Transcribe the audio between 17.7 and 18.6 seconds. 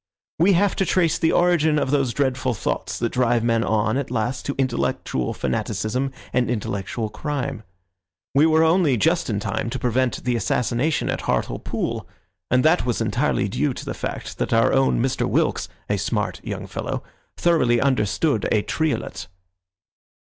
understood